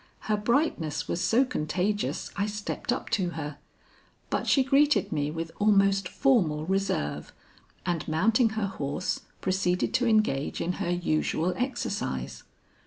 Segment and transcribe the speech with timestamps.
[0.21, 3.59] Her brightness was so contagious, I stepped up to her.
[4.31, 7.31] But she greeted me with almost formal reserve,
[7.85, 12.41] and mounting her horse, proceeded to engage in her usual exercise.